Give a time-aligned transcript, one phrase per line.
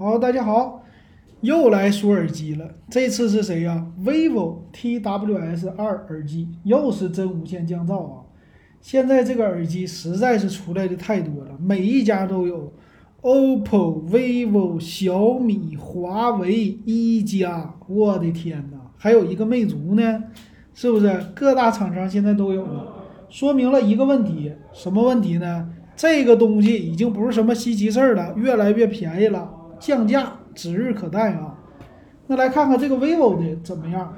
[0.00, 0.84] 好，大家好，
[1.40, 2.70] 又来说耳机了。
[2.88, 8.20] 这次是谁呀？vivo TWS 二耳机，又是真无线降噪啊！
[8.80, 12.72] 现在这个耳机实在是出来的太多了，每一家都有
[13.22, 18.78] ，OPPO、vivo、小米、华为、一加，我的天哪！
[18.96, 20.22] 还有一个魅族呢，
[20.74, 21.12] 是不是？
[21.34, 22.86] 各大厂商现在都有了，
[23.28, 25.68] 说明了一个问题，什么问题呢？
[25.96, 29.56] 这个东西已经不是什么稀奇事儿了，越来越便宜了。
[29.78, 31.54] 降价指日可待啊！
[32.26, 34.12] 那来看看这个 vivo 的怎么样？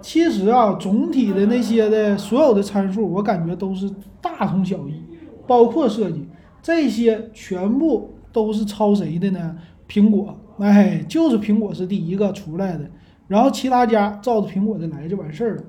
[0.00, 3.88] 其实啊，总体的那些的所有的参数，我感觉都是
[4.20, 5.02] 大同小异，
[5.46, 6.26] 包括设计，
[6.60, 9.56] 这些全部都是抄谁的呢？
[9.88, 12.90] 苹果，哎，就是苹果是第一个出来的，
[13.28, 15.62] 然后其他家照着苹果的来就完事儿了。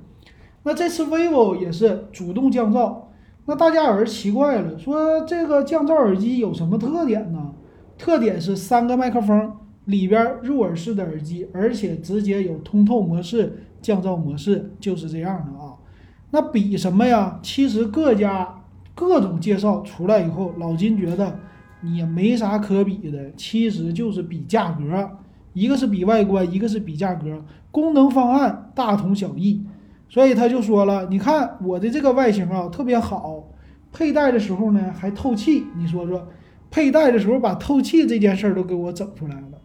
[0.63, 2.95] 那这次 vivo 也是主动降噪，
[3.45, 7.51] 那大家有人奇怪了，说这个降噪耳机有什么特点呢？
[8.03, 9.53] 特点是三个麦克风
[9.85, 15.75] 里边入耳式的耳机，而且直接有通透模式、降噪模式，就是这样的啊。
[16.31, 17.39] 那比什么呀？
[17.41, 18.61] 其实各家
[18.93, 21.39] 各种介绍出来以后，老金觉得
[21.81, 25.09] 也没啥可比的，其实就是比价格，
[25.53, 29.65] 一个是比外观，一个是比价格，功能方案大同小异。
[30.09, 33.45] 所以他就说了，你看我的这个外形啊，特别好，
[33.93, 36.27] 佩戴的时候呢还透气，你说说。
[36.73, 39.61] 佩戴的时候把透气这件事儿都给我整出来了，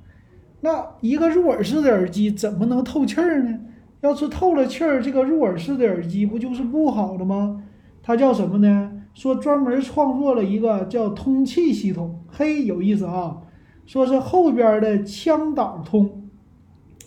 [0.61, 3.59] 那一个入耳式的耳机怎么能透气儿呢？
[4.03, 7.65] 要是透了气儿，这个入耳式的耳机不就是不好的吗？
[8.03, 8.93] 它叫什么呢？
[9.15, 13.39] 说专门创作了一个叫通气系统，嘿，有意思啊！
[13.87, 16.29] 说是后边的腔导通，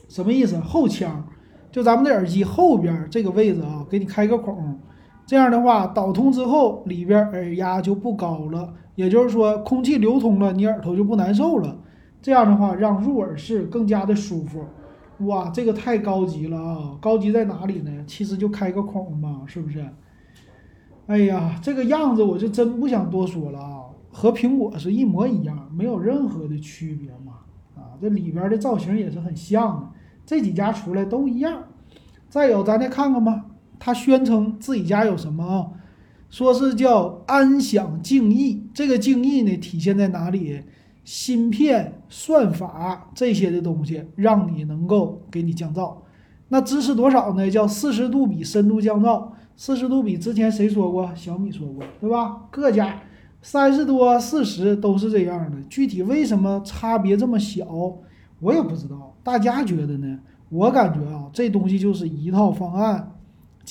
[0.10, 0.58] 什么意思？
[0.58, 1.28] 后腔，
[1.72, 4.80] 就咱们的耳机后边这个位置啊，给你开个孔，
[5.26, 8.74] 这样的话导通之后，里边耳压就不高了。
[8.96, 11.78] 也就是说，空气流通了，你耳朵就不难受了。
[12.22, 14.66] 这样的话，让入耳式更加的舒服。
[15.26, 16.98] 哇，这个太高级了啊！
[17.00, 18.04] 高级在哪里呢？
[18.06, 19.86] 其实就开个孔嘛，是不是？
[21.08, 23.80] 哎呀，这个样子我就真不想多说了啊，
[24.12, 27.34] 和苹果是一模一样，没有任何的区别嘛。
[27.76, 29.88] 啊，这里边的造型也是很像的，
[30.26, 31.64] 这几家出来都一样。
[32.28, 33.46] 再有，咱再看看吧，
[33.84, 35.68] 他宣称自己家有什么啊？
[36.30, 40.62] 说是叫安享静逸，这个静逸呢体现在哪里？
[41.04, 45.96] 芯片、算法这些的东西，让你能够给你降噪。
[46.50, 47.50] 那支持多少呢？
[47.50, 49.30] 叫四十度比深度降噪。
[49.58, 51.12] 四十度比之前谁说过？
[51.16, 52.44] 小米说过，对吧？
[52.52, 53.02] 各家
[53.42, 55.60] 三十多、四十都是这样的。
[55.64, 57.66] 具体为什么差别这么小，
[58.40, 59.18] 我也不知道。
[59.24, 60.20] 大家觉得呢？
[60.50, 63.12] 我感觉啊，这东西就是一套方案，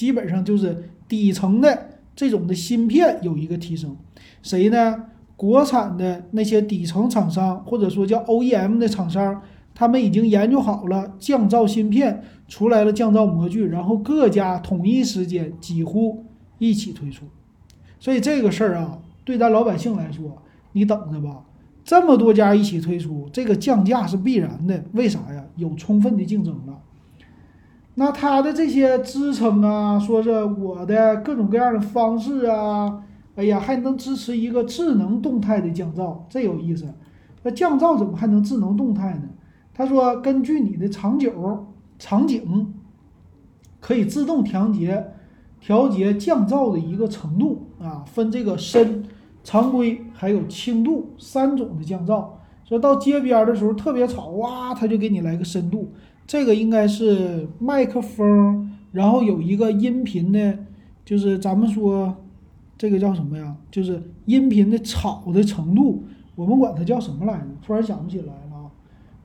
[0.01, 1.91] 基本上就是底层的。
[2.17, 3.95] 这种的芯片有一个提升，
[4.43, 5.05] 谁呢？
[5.37, 9.43] 国产的那些底层厂商，或者说叫 OEM 的厂商，
[9.75, 16.25] 他们已经研究好了降噪芯片，出来了降噪模具，然后各家统一时间几乎
[16.57, 17.27] 一起推出。
[17.99, 21.45] 所以这个事儿啊，对咱老百姓来说，你等着吧。
[21.85, 24.83] 这么多家一起推出，这个降价是必然的。
[24.93, 25.45] 为啥呀？
[25.57, 26.81] 有充分的竞争了。
[28.01, 33.03] 那它的这些支撑啊，说是我的各种各样的方式啊，
[33.37, 36.95] 哎呀，还能支持一个智能动态的降噪，这有意思。
[37.43, 39.25] 那降噪怎么还能智能动态呢？
[39.75, 41.67] 他说根据你的长久
[41.99, 42.73] 场景，
[43.81, 45.13] 可以自动调节
[45.61, 49.05] 调节降噪的一个程度啊，分这个深、
[49.45, 52.25] 常规还有轻度三种的降噪。
[52.65, 55.93] 说到街边的时候特别吵哇，他就给你来个深度。
[56.31, 60.59] 这个应该是麦克风，然后有一个音频的，
[61.05, 62.15] 就是咱们说
[62.79, 63.57] 这个叫什么呀？
[63.69, 66.05] 就是音频的吵的程度，
[66.37, 67.47] 我们管它叫什么来着？
[67.67, 68.71] 突然想不起来了啊，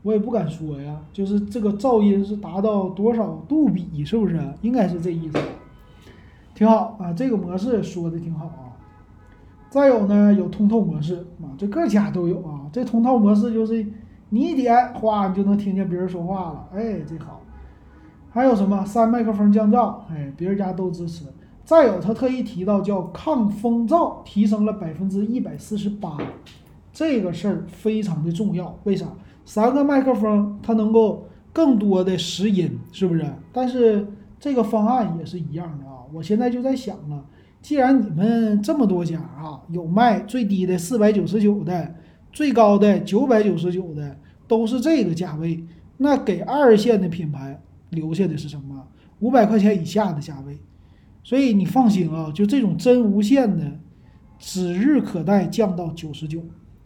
[0.02, 1.00] 我也不敢说呀。
[1.14, 4.42] 就是这个噪音是达到多少度比，是不是？
[4.64, 5.38] 应该是这意思，
[6.56, 7.14] 挺好啊。
[7.14, 8.74] 这个模式说的挺好啊。
[9.70, 12.62] 再有呢，有通透模式啊，这各家都有啊。
[12.74, 13.86] 这通透模式就是。
[14.30, 17.42] 你一点，哗，你就能听见别人说话了，哎，这好。
[18.32, 21.26] 还有什么三麦克风降噪，哎，别人家都支持。
[21.64, 26.18] 再有，他特意提到叫抗风噪提升了百分之一百四十八，
[26.92, 28.78] 这个事儿非常的重要。
[28.84, 29.06] 为啥？
[29.46, 33.26] 三个麦克风它能够更多的拾音，是不是？
[33.54, 34.08] 但是
[34.40, 36.00] 这个方案也是一样的啊。
[36.12, 37.24] 我现在就在想了，
[37.62, 41.96] 既然你们这么多家啊，有卖最低的四百九十九的。
[42.36, 45.64] 最高的九百九十九的都是这个价位，
[45.96, 47.62] 那给二线的品牌
[47.92, 48.86] 留下的是什么？
[49.22, 50.60] 五百块钱以下的价位，
[51.24, 53.80] 所以你放心啊，就这种真无线的，
[54.38, 56.42] 指日可待降到九十九，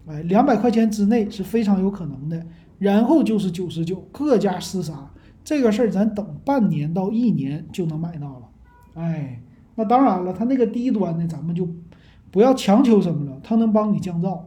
[0.05, 2.45] 哎，两百块钱之内是非常有可能的。
[2.77, 5.11] 然后就是九十九，各家厮杀，
[5.43, 8.49] 这个事儿咱等半年到一年就能买到了。
[8.93, 9.41] 哎，
[9.73, 11.67] 那当然了，它那个低端的咱们就
[12.29, 14.39] 不要强求什么了，它能帮你降噪，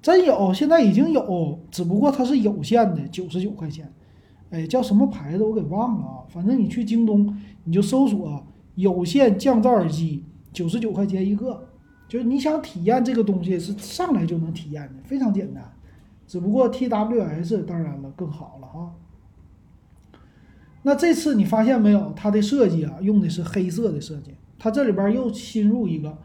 [0.00, 3.92] 真有，现在已经有，只不过它是有限的，九十九块钱。
[4.50, 8.42] 哎，叫什么牌子我给忘了啊，反正你去京东你就搜索
[8.76, 11.68] 有线降噪耳机，九十九块钱一个，
[12.08, 15.62] 就是你想体验这个东西是上来就能体验的，非常简单。
[16.26, 18.94] 只不过 TWS 当然了更好了哈。
[20.82, 24.32] 那这次你发现没有，它的设计啊，用的是黑色的设计。
[24.58, 26.16] 它这里边又新入一个，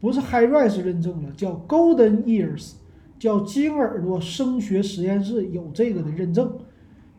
[0.00, 2.74] 不是 HiRes 认证了，叫 Golden Ears，
[3.22, 6.52] 叫金耳朵声学实验室有这个的认证。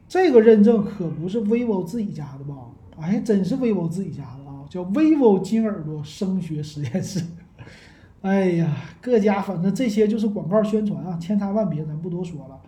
[0.06, 2.56] 这个认证可不是 vivo 自己家的吧？
[3.00, 7.24] 哎，真是 vivo 自己家的啊，叫 vivo 金耳朵声学实验室。
[8.20, 12.60] 哎呀，各家反正这些就是广告宣传啊，千差万别，咱不多说了。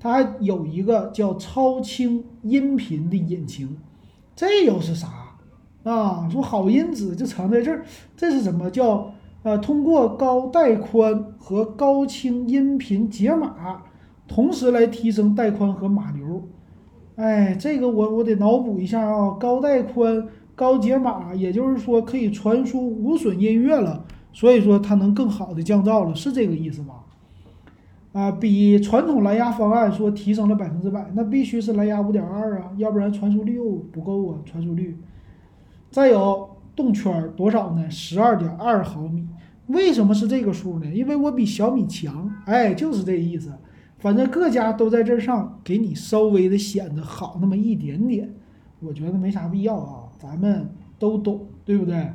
[0.00, 3.76] 它还有一个叫超清音频的引擎，
[4.34, 5.08] 这又是啥
[5.84, 6.26] 啊？
[6.32, 7.84] 说好音质就藏在这儿，
[8.16, 9.12] 这是什么叫
[9.42, 9.58] 呃？
[9.58, 13.82] 通过高带宽和高清音频解码，
[14.26, 16.42] 同时来提升带宽和码流。
[17.16, 24.04] 哎，这个我我得脑补一下啊，高带宽、高解码，也就是说可以传输无损音乐了。
[24.32, 27.04] 所以说它能更好的降噪了，是这个意思吧？
[28.12, 34.96] 啊，比传统蓝牙方案说提升了百分之百，那必须是蓝牙五点二啊，要不然传输率又不够啊，传输率。
[35.90, 36.48] 再有
[36.78, 37.90] 动圈多少呢？
[37.90, 39.26] 十二点二毫米。
[39.66, 40.86] 为什么是这个数呢？
[40.94, 43.52] 因为我比小米强，哎，就是这意思。
[43.98, 48.32] 反正各家都在这上给你稍微的显得好那么一点点，
[48.78, 50.70] 我觉得没啥必要啊，咱们
[51.00, 52.12] 都懂，对不对？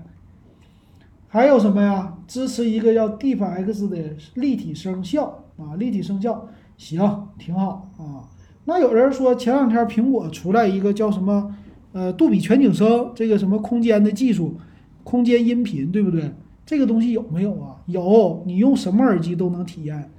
[1.28, 2.18] 还有什么呀？
[2.26, 3.98] 支持一个叫 Deep X 的
[4.36, 8.32] 立体声效啊，立体声效行，挺好啊。
[8.66, 11.54] 那有人说前两天苹果出来一个叫什么
[11.94, 14.60] 呃杜比全景声，这个什么空间的技术，
[15.06, 16.30] 空间音频，对不对？
[16.66, 17.82] 这个东西有没有啊？
[17.86, 20.10] 有，你用什么耳机都能体验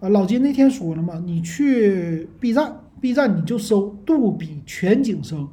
[0.00, 0.08] 啊。
[0.08, 5.48] 老金那天说了嘛，你去 B 站，B 站你就搜杜比全景声，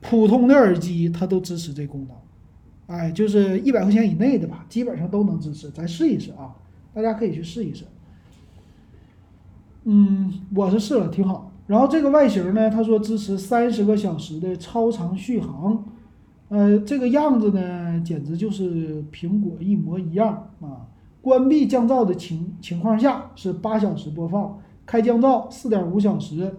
[0.00, 2.96] 普通的耳机它都支持这功能。
[2.96, 6.54] 哎，就是一百块钱以内的吧，基本上都能支持，咱试一试啊，
[6.94, 7.84] 大家可以去试一试。
[9.84, 11.47] 嗯，我是试了，挺好。
[11.68, 15.84] 然后这个外形呢，他说支持三十个小时的超长续航，
[16.48, 20.88] 呃，这个样子呢，简直就是苹果一模一样啊。
[21.20, 26.56] 关闭降噪的情情况下是八小时播放，开降噪四点五小时，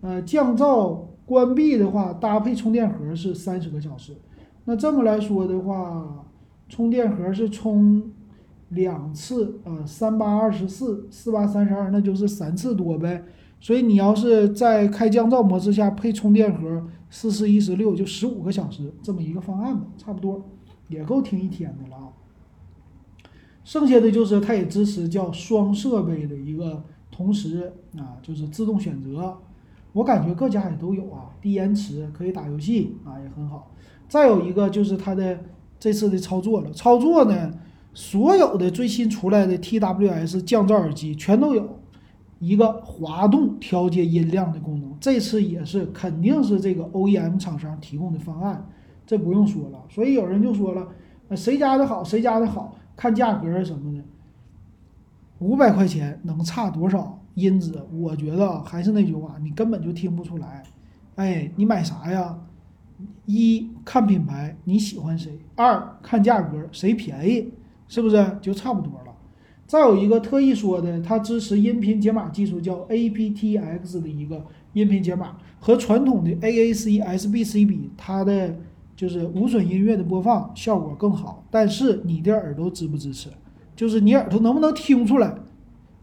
[0.00, 4.16] 呃，降噪关闭的话搭配充电盒是三十个小时。
[4.64, 6.24] 那这么来说的话，
[6.68, 8.02] 充电盒是充
[8.70, 13.22] 两次啊，三八二十四，四八三十二，那就是三次多呗。
[13.60, 20.44] 所以你要是在开降噪模式下配充电盒，四四一十六就十五个小时这么一个方案吧，差不多
[20.88, 22.08] 也够听一天的了啊。
[23.64, 29.36] 剩下的就是它也支持叫双设备的一个同时啊，就是自动选择。
[29.92, 33.72] 我感觉各家也都有啊，低延迟可以打游戏啊，也很好。
[34.08, 35.40] 再有一个就是它的
[35.80, 37.50] 这次的操作了，操作呢，
[37.94, 41.80] 所有的最新出来的 TWS 降噪耳机全都有
[42.38, 48.66] 一个滑动调节音量的功能，这次也是肯定是这个 OEM 厂商提供的方案，
[49.06, 49.82] 这不用说了。
[49.88, 50.86] 所以有人就说了，
[51.28, 54.04] 那谁家的好，谁家的好看价格什么的，
[55.38, 57.72] 五百块钱能差多少音质？
[57.92, 60.62] 我觉得还是那句话，你根本就听不出来。
[61.14, 62.38] 哎，你买啥呀？
[63.26, 67.52] 一看品牌你喜欢谁，二看价格谁便宜，
[67.88, 69.05] 是不是就差不多了？
[69.66, 78.56] 再有一个特意说的，它支持音频解码技术，叫 aptX 的一个音频解码，和传统的 AAC SBC 比，它的
[78.94, 81.44] 就是无损音乐的播放效果更好。
[81.50, 83.28] 但是你的耳朵支不支持？
[83.74, 85.34] 就是你耳朵能不能听出来？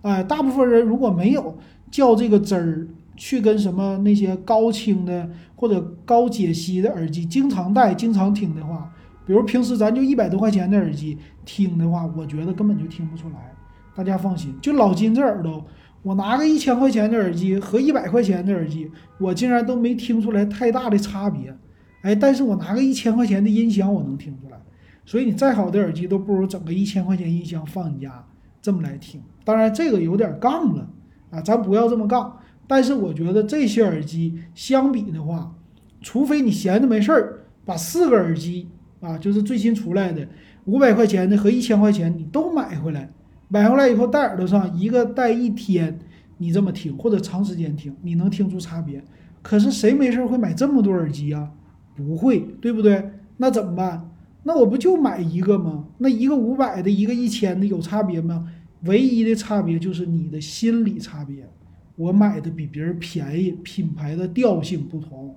[0.01, 1.57] 哎，大部分人如果没有
[1.89, 2.87] 叫这个汁儿。
[3.15, 8.91] 去跟什么那些高清的或者高解析的耳机经常戴、经常听的话，
[9.23, 11.15] 比如平时咱就一百多块钱的耳机
[11.45, 13.52] 听的话，我觉得根本就听不出来。
[13.95, 15.65] 大家放心，就老金这耳朵，
[16.01, 21.55] 我拿个一千块钱的耳机和一百块钱的耳机，我竟然都没听出来太大的差别。
[22.01, 24.57] 哎，但是我拿个一千块钱的音箱，我能听出来。
[25.05, 28.25] 所以你再好的耳机都不如整个一千块钱音箱放你家
[28.61, 29.21] 这么来听。
[29.43, 30.89] 当然这个有点杠了
[31.29, 32.39] 啊，咱不要这么杠。
[32.65, 35.53] 但是我觉得这些耳机相比的话，
[36.01, 38.69] 除非你闲着没事儿，把四个耳机
[39.01, 40.25] 啊，就是最新出来的
[40.65, 43.09] 五百块钱的和一千块钱你都买回来，
[43.53, 45.99] 买回来以后戴耳朵上，一个戴一天，
[46.39, 49.03] 你这么听或者长时间听，你能听出差别。
[49.43, 51.51] 可是谁没事会买这么多耳机啊？
[51.95, 53.11] 不会，对不对？
[53.37, 54.09] 那怎么办？
[54.41, 55.85] 那我不就买一个吗？
[55.99, 58.51] 那一个五百的，一个一千的，有差别吗？
[58.85, 61.47] 唯一的差别就是你的心理差别。
[61.95, 65.35] 我买的比别人便宜，品牌的调性不同。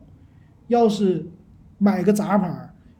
[0.69, 1.27] 要是
[1.77, 2.49] 买个杂牌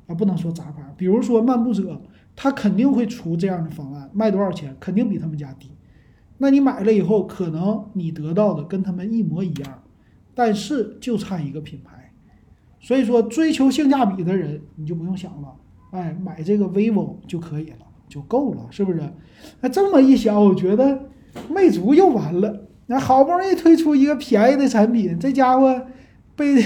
[0.09, 2.03] 啊，不能说杂牌，比如说漫步者，
[2.37, 5.71] 他肯定会出这样的方案，卖多少钱肯定比他们家低。
[6.39, 9.83] 那你买了以后，可能你得到的跟他们一模一样，
[10.35, 12.13] 但是就差一个品牌。
[12.79, 15.57] 所以说，追求性价比的人，你就不用想了，
[15.93, 19.01] 哎，买这个 vivo 就可以了，就够了，是不是？
[19.61, 21.09] 那这么一想，我觉得
[21.49, 22.69] 魅族又完了。
[22.87, 25.87] 那好不容易推出一个便宜的产品，这家伙
[26.37, 26.63] 被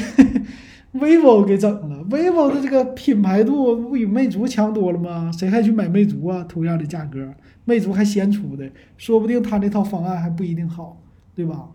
[0.92, 2.04] vivo 给整了。
[2.04, 5.30] vivo 的这个品牌度不比魅族强多了吗？
[5.32, 6.44] 谁还去买魅族啊？
[6.48, 7.32] 同样的价格，
[7.64, 11.00] 魅族还先出的，说不定他那套方案还不一定好，
[11.34, 11.68] 对吧？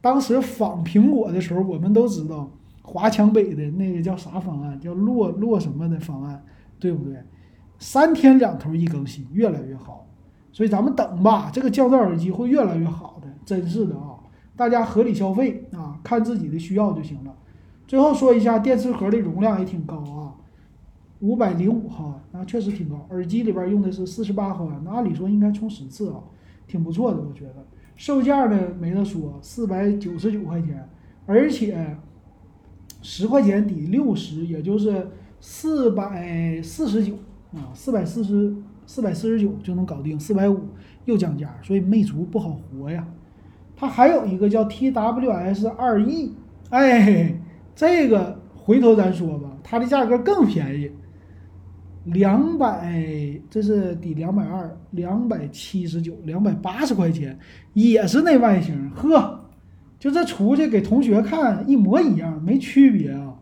[0.00, 2.50] 当时仿苹果的时候，我们都知道
[2.82, 6.44] 华强北的那个叫啥方案，叫洛洛什么的方案，
[6.78, 7.16] 对不对？
[7.78, 10.06] 三天两头一更新，越来越好。
[10.52, 13.28] 所以咱们等吧，这个降噪耳机会越来越好的。
[13.44, 14.14] 真是的啊，
[14.54, 17.34] 大家合理消费啊，看自己的需要就行了。
[17.86, 20.34] 最后说一下，电池盒的容量也挺高啊，
[21.20, 23.06] 五百零五毫安，那确实挺高。
[23.10, 26.20] 耳机里边用的是四十八毫安，那按理说应该充十次啊，
[26.66, 27.66] 挺不错的，我觉得。
[27.96, 30.88] 售价呢没得说，四百九十九块钱，
[31.26, 31.96] 而且
[33.02, 35.08] 十块钱抵六十，也就是
[35.40, 37.14] 四百四十九
[37.52, 38.52] 啊，四百四十
[38.86, 40.58] 四百四十九就能搞定，四百五
[41.04, 43.06] 又降价，所以魅族不好活呀。
[43.76, 46.34] 它还有一个叫 TWS 二 E，
[46.70, 47.38] 哎，
[47.74, 50.90] 这个回头咱说吧，它的价格更便宜，
[52.04, 57.38] 两百，这是抵两百二，两百七十九，两百八十块钱，
[57.72, 59.40] 也是那外形，呵，
[59.98, 63.34] 就这出去给同学看一模一样，没区别啊，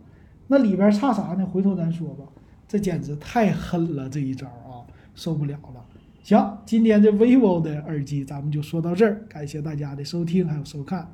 [0.47, 1.45] 那里边差啥呢？
[1.45, 2.25] 回头咱说吧，
[2.67, 4.81] 这简直太狠了，这一招啊，
[5.15, 5.85] 受不了了。
[6.23, 11.13] 行，今天这 vivo 的耳机咱们就说到这儿，感谢大家的收听还有收看。